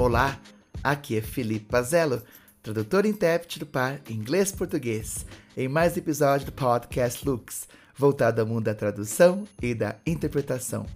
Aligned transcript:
Olá, 0.00 0.40
aqui 0.82 1.18
é 1.18 1.20
Felipe 1.20 1.66
Pazello, 1.66 2.22
tradutor 2.62 3.04
e 3.04 3.10
intérprete 3.10 3.58
do 3.58 3.66
par 3.66 4.00
inglês-português, 4.08 5.26
em 5.54 5.68
mais 5.68 5.94
episódio 5.94 6.46
do 6.46 6.52
podcast 6.52 7.22
Lux, 7.28 7.68
voltado 7.94 8.40
ao 8.40 8.46
mundo 8.46 8.64
da 8.64 8.74
tradução 8.74 9.46
e 9.60 9.74
da 9.74 9.96
interpretação. 10.06 10.86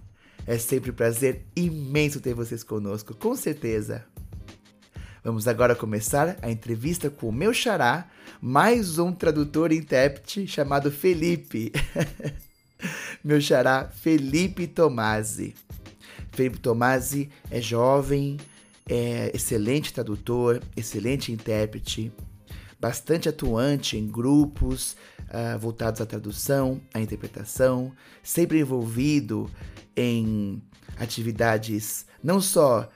É 0.47 0.57
sempre 0.57 0.89
um 0.89 0.95
prazer 0.95 1.45
imenso 1.55 2.19
ter 2.19 2.33
vocês 2.33 2.63
conosco, 2.63 3.13
com 3.13 3.35
certeza. 3.35 4.03
Vamos 5.23 5.47
agora 5.47 5.75
começar 5.75 6.35
a 6.41 6.49
entrevista 6.49 7.07
com 7.07 7.29
o 7.29 7.31
meu 7.31 7.53
xará, 7.53 8.09
mais 8.41 8.97
um 8.97 9.11
tradutor 9.11 9.71
e 9.71 9.77
intérprete 9.77 10.47
chamado 10.47 10.91
Felipe. 10.91 11.71
meu 13.23 13.39
xará 13.39 13.87
Felipe 13.87 14.65
Tomasi. 14.65 15.53
Felipe 16.31 16.57
Tomasi 16.57 17.29
é 17.51 17.61
jovem, 17.61 18.37
é 18.87 19.31
excelente 19.33 19.93
tradutor, 19.93 20.61
excelente 20.75 21.31
intérprete, 21.31 22.11
bastante 22.79 23.27
atuante 23.27 23.97
em 23.97 24.07
grupos 24.07 24.95
uh, 25.21 25.57
voltados 25.59 26.01
à 26.01 26.05
tradução, 26.05 26.79
à 26.93 26.99
interpretação, 26.99 27.91
sempre 28.21 28.59
envolvido 28.59 29.49
em 29.95 30.61
atividades 30.97 32.05
não 32.23 32.39
só 32.39 32.89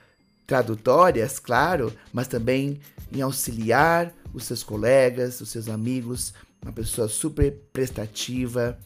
tradutórias, 0.46 1.38
claro, 1.38 1.92
mas 2.12 2.28
também 2.28 2.80
em 3.12 3.20
auxiliar 3.20 4.12
os 4.32 4.44
seus 4.44 4.62
colegas, 4.62 5.40
os 5.40 5.48
seus 5.48 5.68
amigos, 5.68 6.34
uma 6.62 6.72
pessoa 6.72 7.08
super 7.08 7.52
prestativa, 7.72 8.78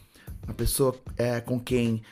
uma 0.43 0.55
pessoa 0.55 0.95
é, 1.17 1.41
com 1.41 1.59
quem 1.59 2.03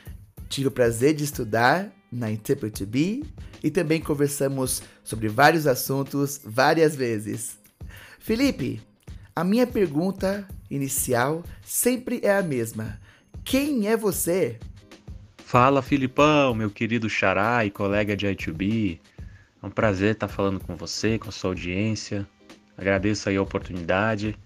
tive 0.49 0.67
o 0.67 0.71
prazer 0.71 1.13
de 1.13 1.23
estudar 1.23 1.91
na 2.13 2.31
Interpret 2.31 2.85
B 2.85 3.23
e 3.63 3.71
também 3.71 3.99
conversamos 3.99 4.83
sobre 5.03 5.27
vários 5.27 5.65
assuntos 5.67 6.39
várias 6.43 6.95
vezes. 6.95 7.57
Felipe, 8.19 8.81
a 9.35 9.43
minha 9.43 9.65
pergunta 9.65 10.47
inicial 10.69 11.43
sempre 11.63 12.19
é 12.23 12.37
a 12.37 12.43
mesma. 12.43 12.99
Quem 13.43 13.87
é 13.87 13.97
você? 13.97 14.59
Fala, 15.37 15.81
Filipão, 15.81 16.53
meu 16.53 16.69
querido 16.69 17.09
xará 17.09 17.65
e 17.65 17.69
colega 17.69 18.15
de 18.15 18.25
I2B. 18.27 18.99
É 19.61 19.65
um 19.65 19.69
prazer 19.69 20.13
estar 20.13 20.27
falando 20.27 20.59
com 20.59 20.75
você, 20.75 21.17
com 21.19 21.29
a 21.29 21.31
sua 21.31 21.51
audiência. 21.51 22.27
Agradeço 22.77 23.29
aí 23.29 23.37
a 23.37 23.41
oportunidade. 23.41 24.37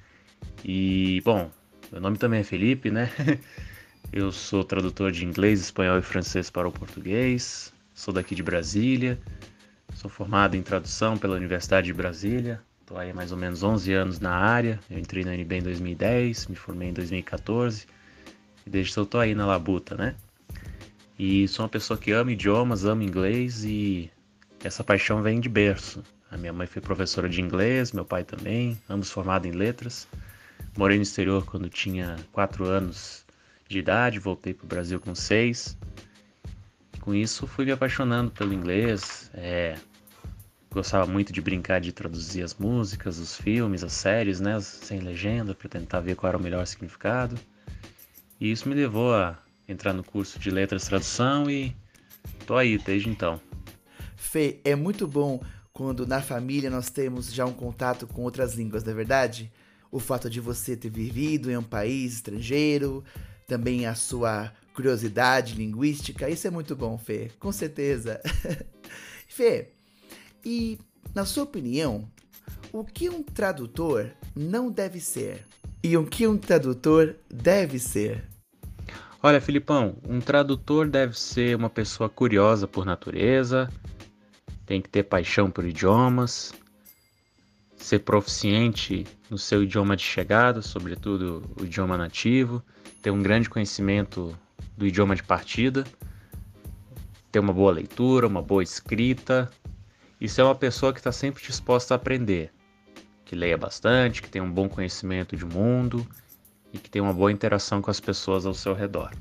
E, 0.63 1.22
bom, 1.23 1.50
meu 1.91 2.02
nome 2.02 2.17
também 2.17 2.41
é 2.41 2.44
Felipe, 2.44 2.91
né? 2.91 3.09
Eu 4.11 4.31
sou 4.31 4.63
tradutor 4.63 5.11
de 5.11 5.25
inglês, 5.25 5.59
espanhol 5.59 6.00
e 6.00 6.02
francês 6.02 6.50
para 6.50 6.67
o 6.67 6.72
português. 6.72 7.73
Sou 7.94 8.13
daqui 8.13 8.33
de 8.33 8.41
Brasília. 8.41 9.19
Sou 9.94 10.09
formado 10.09 10.55
em 10.55 10.61
tradução 10.61 11.17
pela 11.17 11.36
Universidade 11.36 11.88
de 11.88 11.94
Brasília. 11.94 12.61
Estou 12.81 12.97
aí 12.97 13.11
mais 13.11 13.33
ou 13.33 13.38
menos 13.38 13.63
11 13.63 13.94
anos 13.94 14.19
na 14.19 14.31
área. 14.31 14.80
Eu 14.89 14.97
entrei 14.97 15.25
na 15.25 15.35
NB 15.35 15.58
em 15.58 15.61
2010, 15.61 16.47
me 16.47 16.55
formei 16.55 16.89
em 16.89 16.94
2014. 16.94 17.85
E 18.66 18.69
desde 18.69 18.91
então 18.94 19.03
estou 19.03 19.19
aí 19.19 19.35
na 19.35 19.45
labuta, 19.45 19.95
né? 19.95 20.16
E 21.19 21.45
sou 21.50 21.63
uma 21.63 21.69
pessoa 21.69 21.97
que 21.97 22.11
ama 22.11 22.31
idiomas, 22.31 22.85
ama 22.85 23.03
inglês 23.03 23.66
e 23.66 24.09
essa 24.63 24.85
paixão 24.85 25.22
vem 25.22 25.39
de 25.41 25.50
berço. 25.50 26.02
A 26.31 26.38
minha 26.38 26.53
mãe 26.53 26.66
foi 26.66 26.81
professora 26.81 27.28
de 27.28 27.41
inglês, 27.41 27.91
meu 27.91 28.05
pai 28.05 28.23
também, 28.23 28.80
ambos 28.89 29.11
formados 29.11 29.50
em 29.50 29.52
letras. 29.52 30.08
Morei 30.78 30.95
no 30.95 31.03
exterior 31.03 31.45
quando 31.45 31.69
tinha 31.69 32.16
4 32.31 32.66
anos 32.66 33.27
de 33.67 33.79
idade, 33.79 34.19
voltei 34.19 34.53
para 34.53 34.65
o 34.65 34.67
Brasil 34.67 34.99
com 34.99 35.13
seis. 35.13 35.77
Com 37.01 37.13
isso, 37.13 37.47
fui 37.47 37.65
me 37.65 37.71
apaixonando 37.71 38.31
pelo 38.31 38.53
inglês. 38.53 39.31
É, 39.33 39.77
gostava 40.69 41.05
muito 41.05 41.31
de 41.33 41.41
brincar 41.41 41.79
de 41.79 41.91
traduzir 41.91 42.43
as 42.43 42.53
músicas, 42.55 43.17
os 43.17 43.35
filmes, 43.35 43.83
as 43.83 43.94
séries, 43.94 44.39
né, 44.39 44.59
sem 44.61 45.00
legenda, 45.00 45.56
para 45.56 45.69
tentar 45.69 46.01
ver 46.01 46.16
qual 46.16 46.29
era 46.29 46.38
o 46.38 46.41
melhor 46.41 46.66
significado. 46.67 47.38
E 48.39 48.51
isso 48.51 48.69
me 48.69 48.75
levou 48.75 49.16
a 49.16 49.39
entrar 49.67 49.94
no 49.94 50.03
curso 50.03 50.39
de 50.39 50.50
letras 50.51 50.83
e 50.83 50.89
tradução 50.89 51.50
e 51.50 51.75
tô 52.45 52.56
aí 52.56 52.77
desde 52.77 53.09
então. 53.09 53.39
Fê, 54.16 54.59
é 54.63 54.75
muito 54.75 55.07
bom 55.07 55.41
quando 55.73 56.07
na 56.07 56.22
família 56.22 56.69
nós 56.69 56.89
temos 56.89 57.31
já 57.33 57.45
um 57.45 57.53
contato 57.53 58.07
com 58.07 58.23
outras 58.23 58.56
línguas, 58.56 58.83
não 58.83 58.91
é 58.91 58.95
verdade? 58.95 59.51
O 59.91 60.00
fato 60.00 60.29
de 60.29 60.39
você 60.39 60.75
ter 60.75 60.89
vivido 60.89 61.50
em 61.51 61.57
um 61.57 61.63
país 61.63 62.16
estrangeiro, 62.16 63.03
também 63.47 63.85
a 63.85 63.96
sua 63.96 64.52
curiosidade 64.74 65.56
linguística. 65.56 66.30
Isso 66.30 66.46
é 66.46 66.52
muito 66.52 66.75
bom, 66.75 66.97
Fê, 66.97 67.31
com 67.40 67.52
certeza. 67.52 68.22
Fê, 69.28 69.72
e 70.46 70.78
na 71.16 71.25
sua 71.25 71.44
opinião, 71.44 72.07
o 72.72 72.84
que 72.84 73.09
um 73.09 73.24
tradutor 73.24 74.12
não 74.36 74.69
deve 74.69 75.00
ser? 75.00 75.46
E 75.81 75.96
o 75.96 76.06
que 76.06 76.28
um 76.28 76.38
tradutor 76.38 77.16
deve 77.34 77.80
ser? 77.80 78.28
Olha, 79.24 79.40
Filipão, 79.40 79.97
um 80.07 80.19
tradutor 80.19 80.88
deve 80.88 81.18
ser 81.18 81.56
uma 81.56 81.69
pessoa 81.69 82.09
curiosa 82.09 82.68
por 82.68 82.86
natureza, 82.86 83.69
tem 84.66 84.81
que 84.81 84.90
ter 84.90 85.03
paixão 85.03 85.50
por 85.50 85.66
idiomas, 85.66 86.53
ser 87.77 87.99
proficiente 87.99 89.05
no 89.29 89.38
seu 89.38 89.63
idioma 89.63 89.95
de 89.95 90.03
chegada, 90.03 90.61
sobretudo 90.61 91.43
o 91.59 91.63
idioma 91.63 91.97
nativo, 91.97 92.63
ter 93.01 93.11
um 93.11 93.21
grande 93.21 93.49
conhecimento 93.49 94.38
do 94.75 94.85
idioma 94.85 95.15
de 95.15 95.23
partida, 95.23 95.85
ter 97.31 97.39
uma 97.39 97.53
boa 97.53 97.71
leitura, 97.71 98.27
uma 98.27 98.41
boa 98.41 98.63
escrita. 98.63 99.49
Isso 100.19 100.41
é 100.41 100.43
uma 100.43 100.55
pessoa 100.55 100.91
que 100.91 100.99
está 100.99 101.11
sempre 101.11 101.43
disposta 101.43 101.93
a 101.93 101.97
aprender, 101.97 102.51
que 103.23 103.35
leia 103.35 103.57
bastante, 103.57 104.21
que 104.21 104.29
tenha 104.29 104.44
um 104.44 104.51
bom 104.51 104.67
conhecimento 104.67 105.35
de 105.35 105.45
mundo 105.45 106.05
e 106.73 106.77
que 106.77 106.89
tenha 106.89 107.03
uma 107.03 107.13
boa 107.13 107.31
interação 107.31 107.81
com 107.81 107.91
as 107.91 107.99
pessoas 107.99 108.45
ao 108.45 108.53
seu 108.53 108.73
redor. 108.73 109.11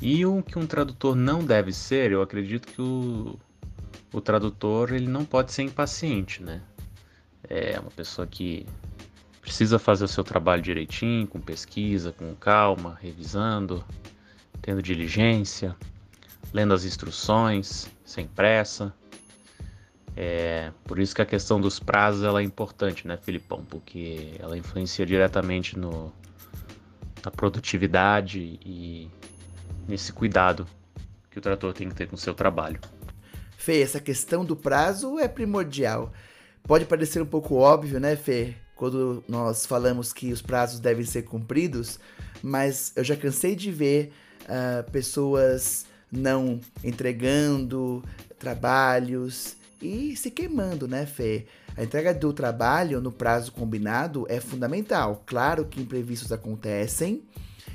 E 0.00 0.24
o 0.26 0.42
que 0.42 0.58
um 0.58 0.66
tradutor 0.66 1.14
não 1.14 1.44
deve 1.44 1.72
ser, 1.72 2.12
eu 2.12 2.20
acredito 2.20 2.68
que 2.68 2.82
o, 2.82 3.38
o 4.12 4.20
tradutor 4.20 4.92
ele 4.92 5.08
não 5.08 5.24
pode 5.24 5.52
ser 5.52 5.62
impaciente, 5.62 6.42
né? 6.42 6.62
É 7.48 7.78
uma 7.78 7.90
pessoa 7.90 8.26
que 8.26 8.66
precisa 9.40 9.78
fazer 9.78 10.04
o 10.04 10.08
seu 10.08 10.24
trabalho 10.24 10.60
direitinho, 10.60 11.26
com 11.26 11.40
pesquisa, 11.40 12.12
com 12.12 12.34
calma, 12.34 12.98
revisando, 13.00 13.84
tendo 14.60 14.82
diligência, 14.82 15.76
lendo 16.52 16.74
as 16.74 16.84
instruções, 16.84 17.88
sem 18.04 18.26
pressa. 18.26 18.92
É, 20.16 20.72
por 20.84 20.98
isso 20.98 21.14
que 21.14 21.22
a 21.22 21.26
questão 21.26 21.60
dos 21.60 21.78
prazos 21.78 22.24
ela 22.24 22.40
é 22.40 22.42
importante, 22.42 23.06
né, 23.06 23.16
Filipão? 23.18 23.64
Porque 23.64 24.34
ela 24.38 24.56
influencia 24.56 25.04
diretamente 25.04 25.78
no, 25.78 26.12
na 27.24 27.30
produtividade 27.30 28.58
e 28.64 29.10
nesse 29.86 30.12
cuidado 30.12 30.66
que 31.30 31.38
o 31.38 31.42
trator 31.42 31.72
tem 31.74 31.88
que 31.88 31.94
ter 31.94 32.08
com 32.08 32.16
o 32.16 32.18
seu 32.18 32.34
trabalho. 32.34 32.80
Fê, 33.58 33.82
essa 33.82 34.00
questão 34.00 34.44
do 34.44 34.56
prazo 34.56 35.18
é 35.18 35.28
primordial. 35.28 36.12
Pode 36.66 36.84
parecer 36.84 37.22
um 37.22 37.26
pouco 37.26 37.54
óbvio, 37.54 38.00
né, 38.00 38.16
Fê? 38.16 38.56
Quando 38.74 39.22
nós 39.28 39.64
falamos 39.64 40.12
que 40.12 40.32
os 40.32 40.42
prazos 40.42 40.80
devem 40.80 41.04
ser 41.04 41.22
cumpridos, 41.22 42.00
mas 42.42 42.92
eu 42.96 43.04
já 43.04 43.14
cansei 43.14 43.54
de 43.54 43.70
ver 43.70 44.12
uh, 44.42 44.90
pessoas 44.90 45.86
não 46.10 46.60
entregando 46.82 48.02
trabalhos 48.36 49.56
e 49.80 50.16
se 50.16 50.28
queimando, 50.28 50.88
né, 50.88 51.06
Fê? 51.06 51.46
A 51.76 51.84
entrega 51.84 52.12
do 52.12 52.32
trabalho 52.32 53.00
no 53.00 53.12
prazo 53.12 53.52
combinado 53.52 54.26
é 54.28 54.40
fundamental. 54.40 55.22
Claro 55.24 55.66
que 55.66 55.80
imprevistos 55.80 56.32
acontecem, 56.32 57.22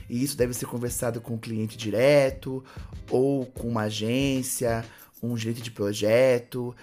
e 0.09 0.21
isso 0.21 0.35
deve 0.35 0.53
ser 0.53 0.65
conversado 0.65 1.21
com 1.21 1.35
o 1.35 1.39
cliente 1.39 1.77
direto, 1.77 2.61
ou 3.09 3.45
com 3.45 3.69
uma 3.69 3.83
agência, 3.83 4.83
um 5.23 5.37
gerente 5.37 5.61
de 5.61 5.71
projeto, 5.71 6.75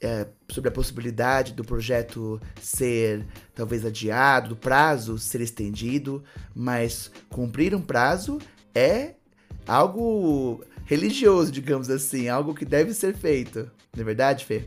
é, 0.00 0.26
sobre 0.48 0.68
a 0.68 0.72
possibilidade 0.72 1.52
do 1.52 1.64
projeto 1.64 2.40
ser 2.60 3.26
talvez 3.54 3.84
adiado, 3.84 4.50
do 4.50 4.56
prazo 4.56 5.18
ser 5.18 5.40
estendido, 5.40 6.24
mas 6.54 7.10
cumprir 7.28 7.74
um 7.74 7.82
prazo 7.82 8.38
é 8.74 9.14
algo 9.66 10.64
religioso, 10.84 11.52
digamos 11.52 11.90
assim, 11.90 12.28
algo 12.28 12.54
que 12.54 12.64
deve 12.64 12.94
ser 12.94 13.14
feito. 13.14 13.70
Não 13.94 14.02
é 14.02 14.04
verdade, 14.04 14.44
Fê? 14.44 14.64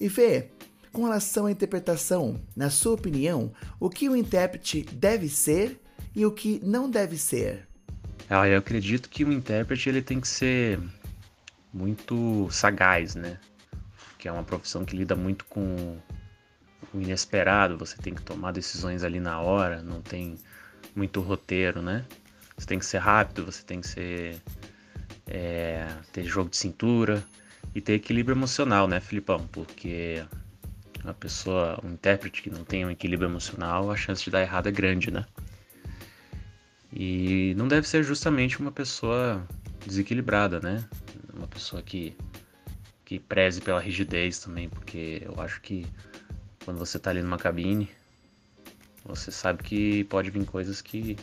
E 0.00 0.08
Fê, 0.08 0.48
com 0.92 1.04
relação 1.04 1.46
à 1.46 1.50
interpretação, 1.50 2.40
na 2.54 2.70
sua 2.70 2.94
opinião, 2.94 3.52
o 3.80 3.90
que 3.90 4.08
o 4.08 4.16
intérprete 4.16 4.82
deve 4.92 5.28
ser 5.28 5.80
e 6.14 6.24
o 6.24 6.30
que 6.30 6.60
não 6.62 6.90
deve 6.90 7.16
ser? 7.16 7.66
Ah, 8.28 8.48
eu 8.48 8.58
acredito 8.58 9.08
que 9.08 9.24
o 9.24 9.32
intérprete 9.32 9.88
ele 9.88 10.02
tem 10.02 10.20
que 10.20 10.28
ser 10.28 10.78
muito 11.72 12.48
sagaz, 12.50 13.14
né? 13.14 13.38
Que 14.22 14.28
é 14.28 14.32
uma 14.32 14.44
profissão 14.44 14.84
que 14.84 14.94
lida 14.96 15.16
muito 15.16 15.44
com 15.46 15.98
o 16.94 17.00
inesperado, 17.00 17.76
você 17.76 17.96
tem 17.96 18.14
que 18.14 18.22
tomar 18.22 18.52
decisões 18.52 19.02
ali 19.02 19.18
na 19.18 19.40
hora, 19.40 19.82
não 19.82 20.00
tem 20.00 20.38
muito 20.94 21.20
roteiro, 21.20 21.82
né? 21.82 22.04
Você 22.56 22.64
tem 22.64 22.78
que 22.78 22.86
ser 22.86 22.98
rápido, 22.98 23.44
você 23.44 23.64
tem 23.64 23.80
que 23.80 23.88
ser 23.88 24.40
é, 25.26 25.88
ter 26.12 26.22
jogo 26.22 26.50
de 26.50 26.56
cintura, 26.56 27.24
E 27.74 27.80
ter 27.80 27.94
equilíbrio 27.94 28.36
emocional, 28.36 28.86
né, 28.86 29.00
Filipão? 29.00 29.44
Porque 29.50 30.24
uma 31.02 31.14
pessoa, 31.14 31.80
um 31.82 31.90
intérprete 31.90 32.42
que 32.42 32.50
não 32.50 32.62
tem 32.64 32.86
um 32.86 32.90
equilíbrio 32.90 33.28
emocional, 33.28 33.90
a 33.90 33.96
chance 33.96 34.22
de 34.22 34.30
dar 34.30 34.42
errado 34.42 34.68
é 34.68 34.70
grande, 34.70 35.10
né? 35.10 35.24
E 36.92 37.54
não 37.56 37.66
deve 37.66 37.88
ser 37.88 38.04
justamente 38.04 38.60
uma 38.60 38.70
pessoa 38.70 39.44
desequilibrada, 39.84 40.60
né? 40.60 40.84
Uma 41.34 41.48
pessoa 41.48 41.82
que, 41.82 42.14
que 43.12 43.18
preze 43.18 43.60
pela 43.60 43.78
rigidez 43.78 44.38
também, 44.38 44.70
porque 44.70 45.20
eu 45.22 45.38
acho 45.38 45.60
que 45.60 45.86
quando 46.64 46.78
você 46.78 46.98
tá 46.98 47.10
ali 47.10 47.20
numa 47.20 47.36
cabine, 47.36 47.90
você 49.04 49.30
sabe 49.30 49.62
que 49.62 50.04
pode 50.04 50.30
vir 50.30 50.46
coisas 50.46 50.80
que 50.80 51.18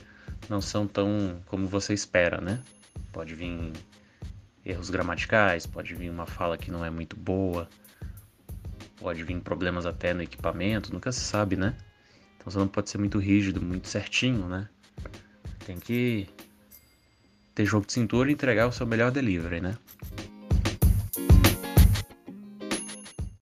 não 0.47 0.61
são 0.61 0.87
tão 0.87 1.41
como 1.47 1.65
você 1.65 1.91
espera, 1.91 2.39
né? 2.39 2.61
Pode 3.11 3.33
vir 3.33 3.73
erros 4.63 4.91
gramaticais, 4.91 5.65
pode 5.65 5.95
vir 5.95 6.11
uma 6.11 6.27
fala 6.27 6.59
que 6.59 6.69
não 6.69 6.85
é 6.85 6.91
muito 6.91 7.15
boa, 7.15 7.67
pode 8.97 9.23
vir 9.23 9.39
problemas 9.41 9.87
até 9.87 10.13
no 10.13 10.21
equipamento, 10.21 10.93
nunca 10.93 11.11
se 11.11 11.21
sabe, 11.21 11.55
né? 11.55 11.75
Então 12.37 12.51
você 12.51 12.59
não 12.59 12.67
pode 12.67 12.91
ser 12.91 12.99
muito 12.99 13.17
rígido, 13.17 13.59
muito 13.59 13.87
certinho, 13.87 14.47
né? 14.47 14.69
Tem 15.65 15.79
que 15.79 16.29
ter 17.55 17.65
jogo 17.65 17.87
de 17.87 17.93
cintura 17.93 18.29
e 18.29 18.33
entregar 18.33 18.67
o 18.67 18.71
seu 18.71 18.85
melhor 18.85 19.09
delivery, 19.09 19.59
né? 19.59 19.75